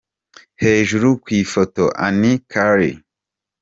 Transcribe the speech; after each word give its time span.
Hejuru 0.63 1.07
ku 1.23 1.27
ifoto: 1.41 1.83
Annie 2.05 2.39
Carrie. 2.51 2.97